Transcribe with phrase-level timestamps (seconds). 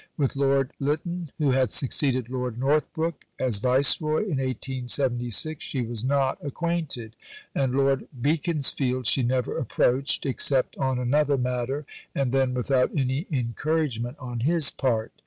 [0.17, 6.39] With Lord Lytton, who had succeeded Lord Northbrook as Viceroy in 1876, she was not
[6.43, 7.15] acquainted;
[7.53, 11.85] and Lord Beaconsfield she never approached, except on another matter,
[12.15, 15.11] and then without any encouragement on his part.